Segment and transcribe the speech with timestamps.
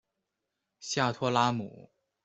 [0.79, 1.91] 下托拉姆。